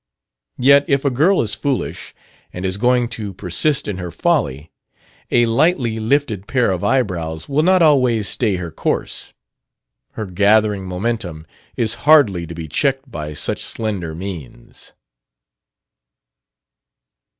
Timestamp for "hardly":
12.09-12.47